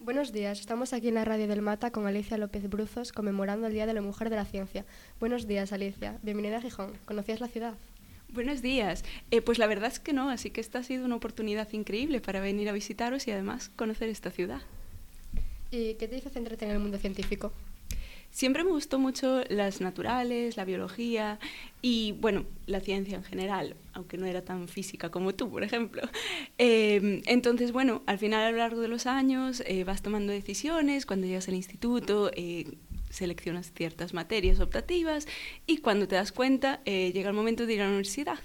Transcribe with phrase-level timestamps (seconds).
[0.00, 3.72] Buenos días, estamos aquí en la radio del Mata con Alicia López Bruzos conmemorando el
[3.72, 4.86] Día de la Mujer de la Ciencia.
[5.18, 6.20] Buenos días, Alicia.
[6.22, 6.92] Bienvenida a Gijón.
[7.04, 7.74] ¿Conocías la ciudad?
[8.28, 9.04] Buenos días.
[9.32, 12.20] Eh, pues la verdad es que no, así que esta ha sido una oportunidad increíble
[12.20, 14.62] para venir a visitaros y además conocer esta ciudad.
[15.72, 17.52] ¿Y qué te hizo centrarte en el mundo científico?
[18.30, 21.38] Siempre me gustó mucho las naturales, la biología
[21.82, 26.02] y, bueno, la ciencia en general, aunque no era tan física como tú, por ejemplo.
[26.60, 31.06] Eh, entonces, bueno, al final, a lo largo de los años, eh, vas tomando decisiones,
[31.06, 32.66] cuando llegas al instituto, eh,
[33.10, 35.26] seleccionas ciertas materias optativas
[35.66, 38.40] y cuando te das cuenta, llega el momento de ir a la universidad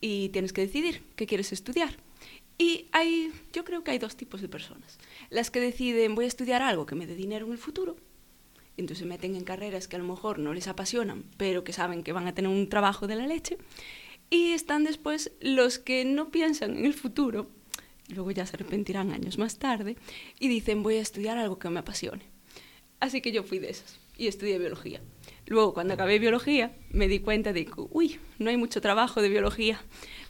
[0.00, 1.96] y tienes que decidir qué quieres estudiar.
[2.58, 4.98] Y hay, yo creo que hay dos tipos de personas.
[5.28, 7.96] Las que deciden, voy a estudiar algo que me dé dinero en el futuro,
[8.76, 12.02] entonces se meten en carreras que a lo mejor no les apasionan, pero que saben
[12.02, 13.58] que van a tener un trabajo de la leche.
[14.28, 17.48] Y están después los que no piensan en el futuro,
[18.08, 19.96] luego ya se arrepentirán años más tarde,
[20.38, 22.24] y dicen voy a estudiar algo que me apasione.
[23.00, 25.00] Así que yo fui de esas y estudié biología.
[25.46, 29.28] Luego, cuando acabé biología, me di cuenta de que, uy, no hay mucho trabajo de
[29.28, 29.80] biología.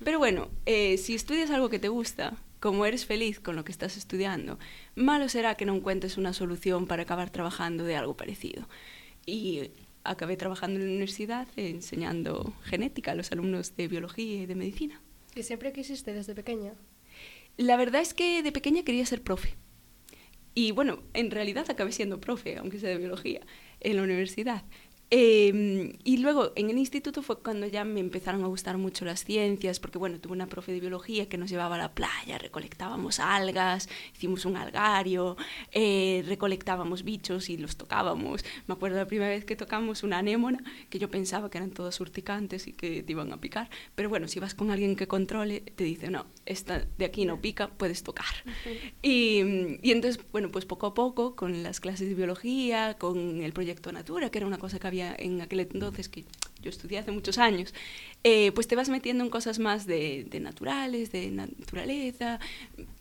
[0.05, 3.73] Pero bueno, eh, si estudias algo que te gusta, como eres feliz con lo que
[3.73, 4.59] estás estudiando,
[4.95, 8.69] malo será que no encuentres una solución para acabar trabajando de algo parecido.
[9.25, 9.71] Y
[10.05, 15.01] acabé trabajando en la universidad enseñando genética a los alumnos de biología y de medicina.
[15.35, 16.73] ¿Y siempre quisiste desde pequeña?
[17.57, 19.55] La verdad es que de pequeña quería ser profe.
[20.55, 23.43] Y bueno, en realidad acabé siendo profe, aunque sea de biología,
[23.81, 24.65] en la universidad.
[25.11, 29.25] Eh, y luego en el instituto fue cuando ya me empezaron a gustar mucho las
[29.25, 33.21] ciencias, porque bueno, tuve una profe de biología que nos llevaba a la playa, recolectábamos
[33.21, 35.37] algas, hicimos un algario,
[35.71, 38.45] eh, recolectábamos bichos y los tocábamos.
[38.67, 40.59] Me acuerdo la primera vez que tocamos una anémona,
[40.91, 44.27] que yo pensaba que eran todas urticantes y que te iban a picar, pero bueno,
[44.27, 48.03] si vas con alguien que controle, te dice, no, esta de aquí no pica, puedes
[48.03, 48.27] tocar.
[49.03, 53.53] y, y entonces, bueno, pues poco a poco, con las clases de biología, con el
[53.53, 56.25] proyecto Natura, que era una cosa que había en aquel entonces, que
[56.63, 57.73] yo estudié hace muchos años,
[58.25, 62.41] eh, pues te vas metiendo en cosas más de, naturales, de naturaleza,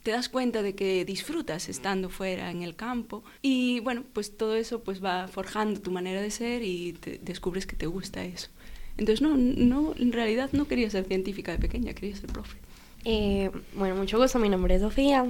[0.03, 4.56] te das cuenta de que disfrutas estando fuera en el campo y bueno, pues todo
[4.56, 8.50] eso pues va forjando tu manera de ser y te descubres que te gusta eso.
[8.97, 12.58] Entonces no, no, en realidad no quería ser científica de pequeña, quería ser profe.
[13.03, 15.25] Eh, bueno, mucho gusto, mi nombre es Sofía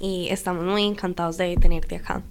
[0.00, 2.22] y estamos muy encantados de tenerte acá.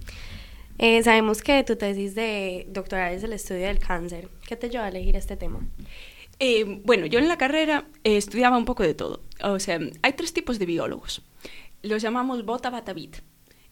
[0.79, 4.29] Eh, sabemos que tu tesis de doctoral es el estudio del cáncer.
[4.47, 5.67] ¿Qué te llevó a elegir este tema?
[6.39, 9.23] Eh, bueno, yo en la carrera eh, estudiaba un poco de todo.
[9.43, 11.23] O sea, hay tres tipos de biólogos.
[11.81, 13.17] Los llamamos bota, bata, bit.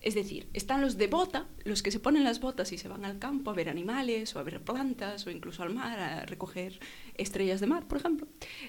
[0.01, 3.05] Es decir, están los de bota, los que se ponen las botas y se van
[3.05, 6.79] al campo a ver animales o a ver plantas o incluso al mar a recoger
[7.15, 8.27] estrellas de mar, por ejemplo.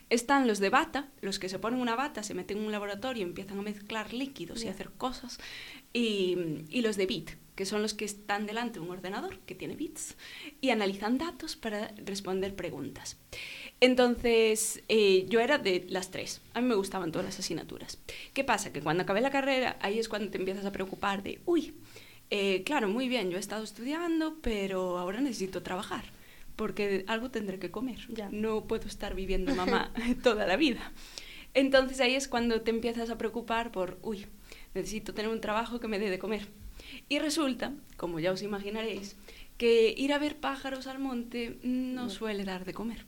[0.09, 3.21] Están los de bata, los que se ponen una bata, se meten en un laboratorio
[3.21, 5.39] y empiezan a mezclar líquidos y hacer cosas.
[5.93, 9.55] Y, y los de bit, que son los que están delante de un ordenador que
[9.55, 10.15] tiene bits
[10.61, 13.17] y analizan datos para responder preguntas.
[13.81, 16.43] Entonces, eh, yo era de las tres.
[16.55, 17.99] A mí me gustaban todas las asignaturas.
[18.33, 18.73] ¿Qué pasa?
[18.73, 21.75] Que cuando acabé la carrera, ahí es cuando te empiezas a preocupar de, uy,
[22.31, 26.05] eh, claro, muy bien, yo he estado estudiando, pero ahora necesito trabajar,
[26.57, 28.01] porque algo tendré que comer.
[28.09, 28.29] Ya.
[28.31, 30.93] No puedo estar viviendo mamá toda la vida.
[31.55, 34.27] Entonces ahí es cuando te empiezas a preocupar por, uy,
[34.75, 36.49] necesito tener un trabajo que me dé de comer.
[37.09, 39.17] Y resulta, como ya os imaginaréis,
[39.59, 43.07] que ir a ver pájaros al monte no suele dar de comer.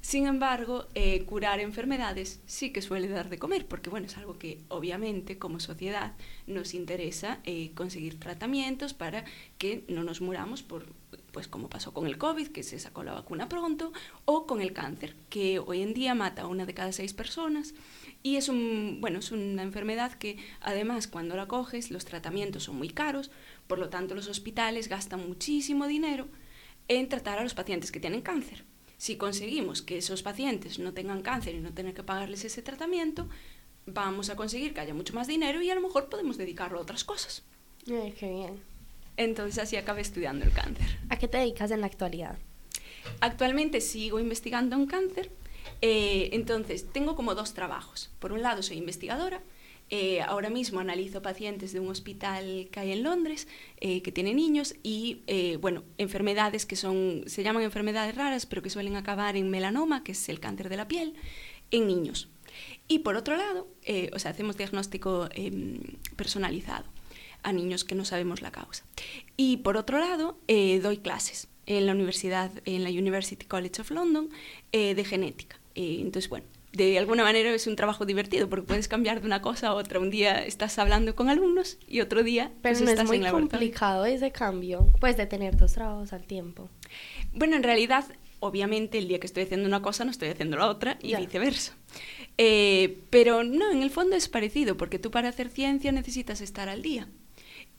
[0.00, 4.38] Sin embargo, eh, curar enfermedades sí que suele dar de comer, porque bueno, es algo
[4.38, 6.12] que obviamente como sociedad
[6.46, 9.24] nos interesa eh, conseguir tratamientos para
[9.58, 10.86] que no nos muramos por,
[11.32, 13.92] pues como pasó con el COVID, que se sacó la vacuna pronto,
[14.24, 17.74] o con el cáncer, que hoy en día mata a una de cada seis personas.
[18.22, 22.76] Y es, un, bueno, es una enfermedad que además cuando la coges los tratamientos son
[22.76, 23.30] muy caros,
[23.66, 26.28] por lo tanto los hospitales gastan muchísimo dinero
[26.88, 28.64] en tratar a los pacientes que tienen cáncer.
[28.98, 33.28] Si conseguimos que esos pacientes no tengan cáncer y no tener que pagarles ese tratamiento,
[33.86, 36.82] vamos a conseguir que haya mucho más dinero y a lo mejor podemos dedicarlo a
[36.82, 37.42] otras cosas.
[37.88, 38.60] Ay, qué bien.
[39.16, 40.98] Entonces así acabé estudiando el cáncer.
[41.08, 42.38] ¿A qué te dedicas en la actualidad?
[43.20, 45.30] Actualmente sigo investigando en cáncer.
[45.82, 48.10] Eh, entonces tengo como dos trabajos.
[48.18, 49.42] Por un lado soy investigadora
[49.92, 53.48] eh, ahora mismo analizo pacientes de un hospital que hay en Londres
[53.80, 55.22] eh, que tiene niños y,
[55.60, 60.12] bueno, enfermedades que son, se llaman enfermedades raras, pero que suelen acabar en melanoma, que
[60.12, 61.14] es el cáncer de la piel,
[61.72, 62.28] en niños.
[62.86, 63.66] Y por otro lado,
[64.12, 65.80] o sea, hacemos diagnóstico em,
[66.14, 66.84] personalizado
[67.42, 68.84] a niños que no sabemos la causa.
[69.36, 74.28] Y por otro lado, doy clases en la universidad, en la University College of London,
[74.72, 75.56] de genética.
[75.74, 79.68] entonces, bueno, de alguna manera es un trabajo divertido porque puedes cambiar de una cosa
[79.68, 79.98] a otra.
[79.98, 83.26] Un día estás hablando con alumnos y otro día Pero pues, no estás es muy
[83.26, 86.68] en complicado ese cambio, pues de tener dos trabajos al tiempo.
[87.32, 88.04] Bueno, en realidad,
[88.38, 91.18] obviamente, el día que estoy haciendo una cosa no estoy haciendo la otra y Ya.
[91.20, 91.74] viceversa.
[92.38, 96.68] Eh, pero no, en el fondo es parecido, porque tú para hacer ciencia necesitas estar
[96.68, 97.08] al día.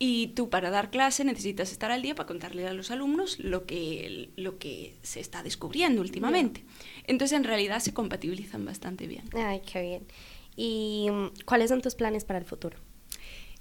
[0.04, 3.68] Y tú para dar clase necesitas estar al día para contarle a los alumnos lo
[3.68, 6.64] que, lo que se está descubriendo últimamente.
[7.06, 9.26] Entonces, en realidad se compatibilizan bastante bien.
[9.34, 10.08] Ay, qué bien.
[10.56, 12.78] ¿Y mm, cuáles son tus planes para el futuro?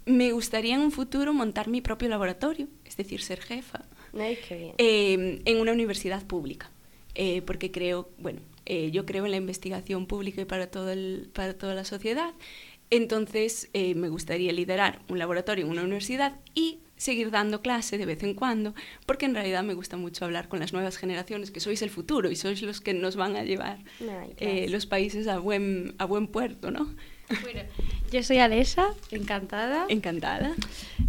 [0.06, 3.84] Me gustaría en un futuro montar mi propio laboratorio, es decir, ser jefa.
[4.19, 4.75] Ay, qué bien.
[4.78, 6.70] eh, en una universidad pública,
[7.14, 11.28] eh, porque creo, bueno, eh, yo creo en la investigación pública y para, todo el-
[11.34, 12.32] para toda la sociedad,
[12.90, 18.04] entonces eh, me gustaría liderar un laboratorio en una universidad y seguir dando clase de
[18.04, 18.75] vez en cuando,
[19.06, 22.31] porque en realidad me gusta mucho hablar con las nuevas generaciones, que sois el futuro
[22.31, 23.78] y sois los que nos van a llevar
[24.37, 26.94] eh, los países a buen, a buen puerto, ¿no?
[27.42, 27.60] Bueno,
[28.12, 29.87] yo soy Alesa, encantada.
[29.88, 30.54] Encantada.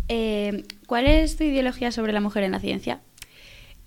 [0.07, 3.01] Eh, ¿Cuál es tu ideología sobre la mujer en la ciencia?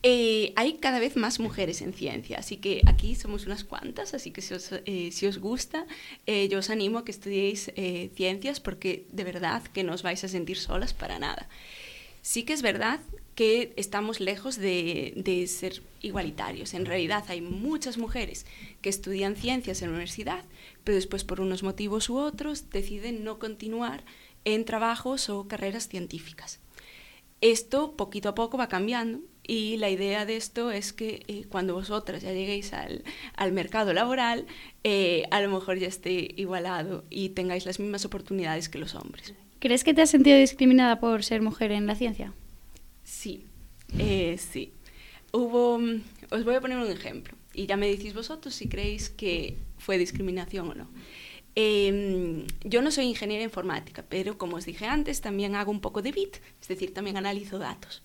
[0.06, 4.32] Eh, hay cada vez más mujeres en ciencia, así que aquí somos unas cuantas, así
[4.32, 5.86] que si os, eh, gusta,
[6.26, 7.72] eh, yo os animo a que estudiéis
[8.14, 11.48] ciencias porque de verdad que no os vais a sentir solas para nada.
[12.20, 13.00] Sí que es verdad
[13.34, 16.74] que estamos lejos de, de ser igualitarios.
[16.74, 18.44] En realidad hay muchas mujeres
[18.82, 20.44] que estudian ciencias en la universidad,
[20.84, 24.04] pero después por unos motivos u otros deciden no continuar
[24.44, 26.60] en trabajos o carreras científicas.
[27.40, 31.74] Esto poquito a poco va cambiando y la idea de esto es que eh, cuando
[31.74, 33.04] vosotras ya lleguéis al,
[33.36, 34.46] al mercado laboral,
[34.84, 39.34] eh, a lo mejor ya esté igualado y tengáis las mismas oportunidades que los hombres.
[39.58, 42.32] ¿Crees que te has sentido discriminada por ser mujer en la ciencia?
[43.02, 43.44] Sí,
[43.98, 44.72] eh, sí.
[45.32, 49.10] Hubo, mm, os voy a poner un ejemplo y ya me decís vosotros si creéis
[49.10, 50.88] que fue discriminación o no.
[51.56, 56.02] Eh, yo no soy ingeniera informática, pero como os dije antes, también hago un poco
[56.02, 58.02] de bit, es decir, también analizo datos.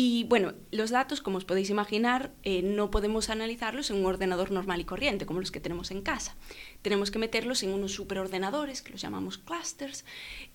[0.00, 4.52] Y bueno, los datos, como os podéis imaginar, eh, no podemos analizarlos en un ordenador
[4.52, 6.36] normal y corriente, como los que tenemos en casa.
[6.82, 10.04] Tenemos que meterlos en unos superordenadores, que los llamamos clusters,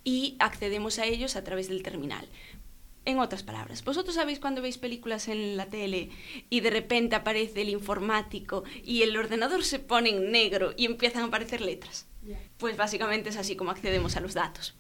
[0.06, 2.26] y accedemos a ellos a través del terminal.
[3.04, 6.12] En otras palabras, vosotros sabéis cuando veis películas en la tele
[6.50, 11.24] y de repente aparece el informático y el ordenador se pone en negro y empiezan
[11.24, 12.08] a aparecer letras.
[12.56, 14.74] Pues básicamente es así como accedemos a los datos.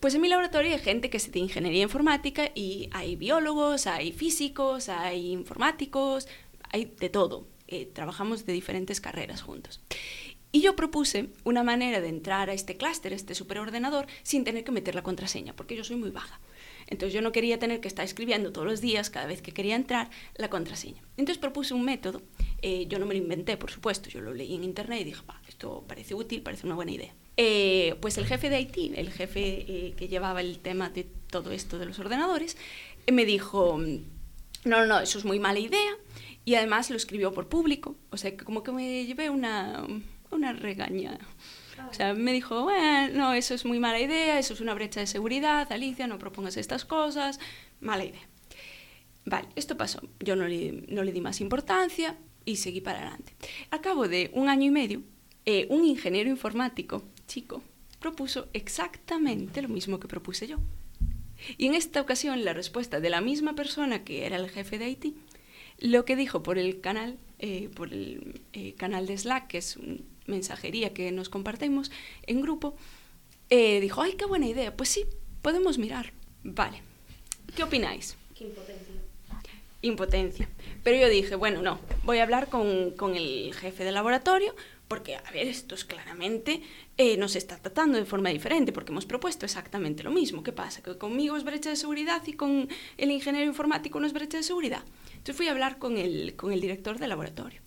[0.00, 4.12] Pues en mi laboratorio hay gente que es de ingeniería informática y hay biólogos, hay
[4.12, 6.28] físicos, hay informáticos,
[6.70, 7.48] hay de todo.
[7.68, 9.80] Eh, trabajamos de diferentes carreras juntos.
[10.52, 14.72] Y yo propuse una manera de entrar a este clúster, este superordenador, sin tener que
[14.72, 16.40] meter la contraseña, porque yo soy muy vaga.
[16.86, 19.74] Entonces yo no quería tener que estar escribiendo todos los días, cada vez que quería
[19.74, 21.02] entrar, la contraseña.
[21.16, 22.22] Entonces propuse un método,
[22.62, 25.22] eh, yo no me lo inventé, por supuesto, yo lo leí en internet y dije,
[25.26, 27.12] "Pa, esto parece útil, parece una buena idea.
[27.36, 31.52] Eh, pues el jefe de IT, el jefe eh, que llevaba el tema de todo
[31.52, 32.56] esto de los ordenadores,
[33.10, 35.92] me dijo, no, no, no, eso es muy mala idea.
[36.44, 39.84] Y además lo escribió por público, o sea como que me llevé una,
[40.30, 41.18] una regaña.
[41.90, 45.00] O sea, me dijo, bueno, no, eso es muy mala idea, eso es una brecha
[45.00, 47.38] de seguridad, Alicia, no propongas estas cosas,
[47.80, 48.26] mala idea.
[49.24, 50.00] Vale, esto pasó.
[50.20, 53.34] Yo no le, no le di más importancia y seguí para adelante.
[53.70, 55.02] Al cabo de un año y medio,
[55.44, 57.62] eh, un ingeniero informático, chico,
[58.00, 60.58] propuso exactamente lo mismo que propuse yo.
[61.58, 64.88] Y en esta ocasión la respuesta de la misma persona que era el jefe de
[64.88, 65.14] IT,
[65.78, 69.76] lo que dijo por el canal, eh, por el eh, canal de Slack, que es
[69.76, 71.90] una mensajería que nos compartimos
[72.26, 72.76] en grupo,
[73.50, 75.04] eh, dijo, ay, qué buena idea, pues sí,
[75.42, 76.12] podemos mirar.
[76.42, 76.82] Vale,
[77.54, 78.16] ¿qué opináis?
[78.34, 78.95] Qué impotencia.
[79.82, 80.48] Impotencia.
[80.82, 84.54] Pero yo dije, bueno, no, voy a hablar con, con el jefe del laboratorio
[84.88, 86.62] porque, a ver, esto es claramente
[86.96, 90.42] eh, nos está tratando de forma diferente porque hemos propuesto exactamente lo mismo.
[90.42, 90.82] ¿Qué pasa?
[90.82, 94.44] ¿Que conmigo es brecha de seguridad y con el ingeniero informático no es brecha de
[94.44, 94.84] seguridad?
[95.08, 97.60] Entonces fui a hablar con el, con el director del laboratorio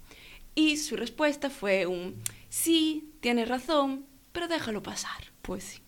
[0.55, 2.15] y su respuesta fue un,
[2.49, 5.31] sí, tienes razón, pero déjalo pasar.
[5.41, 5.79] Pues sí.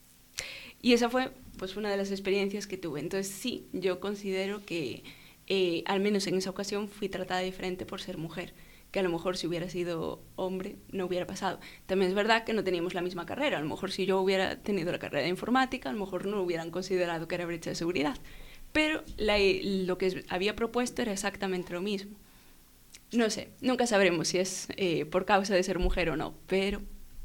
[0.82, 3.00] Y esa fue pues una de las experiencias que tuve.
[3.00, 5.04] Entonces sí, yo considero que
[5.54, 8.54] eh, al menos en esa ocasión fui tratada diferente por ser mujer,
[8.90, 11.60] que a lo mejor si hubiera sido hombre no hubiera pasado.
[11.88, 14.56] También es verdad que no teníamos la misma carrera, a lo mejor si yo hubiera
[14.64, 17.76] tenido la carrera de informática, a lo mejor no hubieran considerado que era brecha de
[17.76, 18.16] seguridad.
[18.72, 22.16] Pero lo que había propuesto era exactamente lo mismo.
[23.12, 26.82] No sé, nunca sabremos si es eh, por causa de ser mujer o no, pero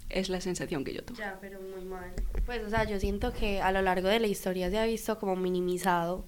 [0.09, 1.19] es la sensación que yo tuve.
[1.19, 2.13] Ya, pero muy mal.
[2.45, 5.17] Pues, o sea, yo siento que a lo largo de la historia se ha visto
[5.21, 6.25] como minimizado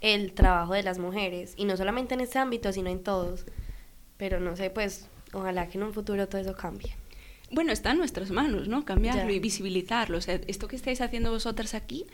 [0.00, 3.46] el trabajo de las mujeres, y no solamente en este ámbito, sino en todos.
[4.16, 6.94] Pero no sé, pues, ojalá que en un futuro todo eso cambie.
[7.50, 8.84] Bueno, está en nuestras manos, ¿no?
[8.84, 9.32] Cambiarlo Ya.
[9.32, 10.18] y visibilizarlo.
[10.18, 12.06] O sea, esto que estáis haciendo vosotras aquí,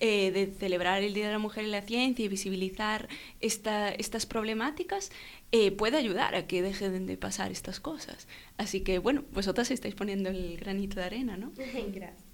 [0.00, 3.08] eh, de celebrar el Día de la Mujer en la Ciencia y visibilizar
[3.40, 5.10] esta, estas problemáticas,
[5.52, 8.28] eh, puede ayudar a que dejen de pasar estas cosas.
[8.56, 11.52] Así que, bueno, vosotras estáis poniendo el granito de arena, ¿no?
[11.92, 12.27] Gracias.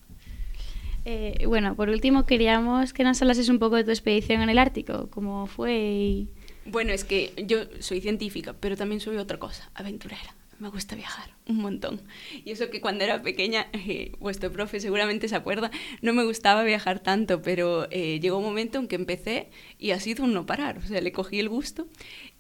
[1.05, 4.59] Eh, bueno, por último queríamos que nos hablases un poco de tu expedición en el
[4.59, 6.27] Ártico, cómo fue.
[6.65, 10.35] Bueno, es que yo soy científica, pero también soy otra cosa, aventurera.
[10.59, 12.01] Me gusta viajar un montón.
[12.45, 15.71] Y eso que cuando era pequeña, eh, vuestro profe seguramente se acuerda,
[16.01, 20.01] no me gustaba viajar tanto, pero eh, llegó un momento en que empecé y ha
[20.01, 20.79] sido un no parar.
[20.79, 21.89] O sea, le cogí el gusto.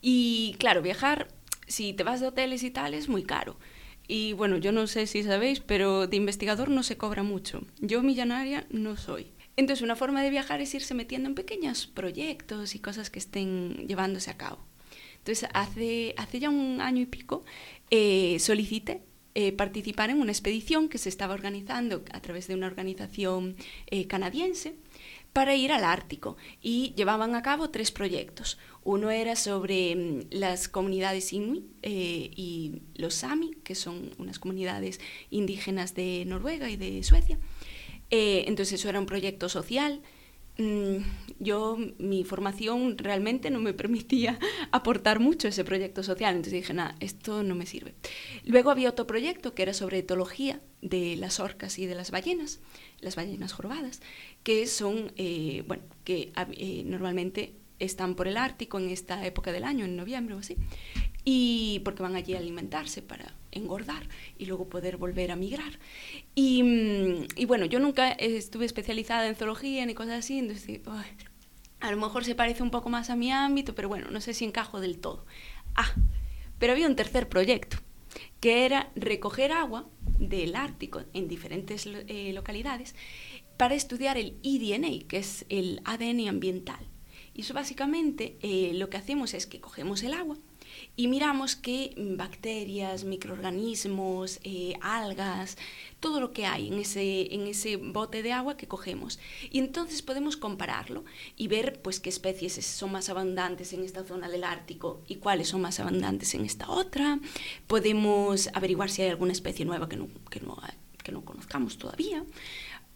[0.00, 1.28] Y claro, viajar,
[1.66, 3.58] si te vas de hoteles y tal, es muy caro.
[4.06, 7.62] Y bueno, yo no sé si sabéis, pero de investigador no se cobra mucho.
[7.80, 9.28] Yo millonaria no soy.
[9.56, 13.86] Entonces, una forma de viajar es irse metiendo en pequeños proyectos y cosas que estén
[13.86, 14.58] llevándose a cabo.
[15.18, 17.44] Entonces, hace, hace ya un año y pico
[17.90, 19.00] eh, solicité
[19.36, 23.56] eh, participar en una expedición que se estaba organizando a través de una organización
[23.86, 24.74] eh, canadiense
[25.34, 28.56] para ir al Ártico y llevaban a cabo tres proyectos.
[28.84, 35.00] Uno era sobre mm, las comunidades Inuit eh, y los Sami, que son unas comunidades
[35.30, 37.38] indígenas de Noruega y de Suecia.
[38.10, 40.02] Eh, entonces eso era un proyecto social.
[40.56, 40.98] Mm,
[41.40, 44.38] yo, mi formación realmente no me permitía
[44.70, 47.96] aportar mucho a ese proyecto social, entonces dije, nada, esto no me sirve.
[48.44, 52.60] Luego había otro proyecto que era sobre etología de las orcas y de las ballenas,
[53.00, 54.02] las ballenas jorobadas,
[54.42, 59.64] que son, eh, bueno, que eh, normalmente están por el Ártico en esta época del
[59.64, 60.56] año, en noviembre o así,
[61.24, 64.06] y porque van allí a alimentarse para engordar
[64.38, 65.78] y luego poder volver a migrar.
[66.34, 71.10] Y, mm, y bueno, yo nunca estuve especializada en zoología ni cosas así, entonces "Ay,
[71.80, 74.34] a lo mejor se parece un poco más a mi ámbito, pero bueno, no sé
[74.34, 75.24] si encajo del todo.
[75.74, 75.94] Ah,
[76.58, 77.78] pero había un tercer proyecto,
[78.40, 79.88] que era recoger agua
[80.28, 82.94] del Ártico en diferentes eh, localidades
[83.56, 86.88] para estudiar el eDNA, que es el ADN ambiental.
[87.34, 90.38] Y eso básicamente eh, lo que hacemos es que cogemos el agua
[90.96, 91.58] y miramos
[91.96, 95.56] mm, bacterias, microorganismos, eh, algas,
[96.00, 99.18] todo lo que hay en ese, en ese bote de agua que cogemos.
[99.50, 101.04] Y entonces podemos compararlo
[101.36, 105.16] y ver pues, qué especies es- son más abundantes en esta zona del Ártico y
[105.16, 107.18] cuáles son más abundantes en esta otra.
[107.66, 110.56] Podemos averiguar si hay alguna especie nueva que no, que no,
[111.02, 112.24] que no conozcamos todavía.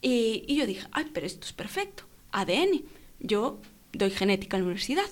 [0.02, 2.82] Eh, y yo dije, ay, pero esto es perfecto, ADN.
[3.20, 3.61] Yo
[3.92, 5.06] doy genética en la universidad.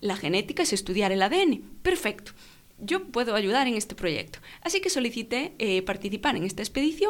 [0.00, 1.62] La genética es estudiar el ADN.
[1.82, 2.32] Perfecto.
[2.78, 4.38] Yo puedo ayudar en este proyecto.
[4.62, 7.08] Así que solicité eh, participar en esta expedición